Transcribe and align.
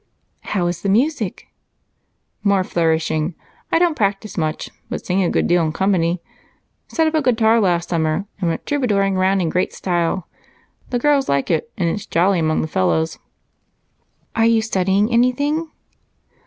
"How 0.55 0.65
is 0.65 0.81
the 0.81 0.89
music?" 0.89 1.49
"More 2.43 2.63
flourishing. 2.63 3.35
I 3.71 3.77
don't 3.77 3.93
practice 3.95 4.35
much, 4.35 4.71
but 4.89 5.05
sing 5.05 5.21
a 5.23 5.29
good 5.29 5.45
deal 5.45 5.63
in 5.63 5.71
company. 5.71 6.23
Set 6.87 7.05
up 7.05 7.13
a 7.13 7.21
guitar 7.21 7.59
last 7.61 7.89
summer 7.89 8.25
and 8.39 8.49
went 8.49 8.65
troubadouring 8.65 9.13
round 9.13 9.43
in 9.43 9.49
great 9.49 9.73
style. 9.73 10.27
The 10.89 10.97
girls 10.97 11.29
like 11.29 11.51
it, 11.51 11.71
and 11.77 11.87
it's 11.87 12.07
jolly 12.07 12.39
among 12.39 12.61
the 12.61 12.67
fellows." 12.67 13.19
"Are 14.35 14.47
you 14.47 14.63
studying 14.63 15.11
anything?" 15.11 15.69